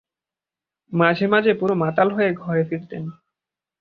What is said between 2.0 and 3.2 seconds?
হয়ে ঘরে ফিরতেন।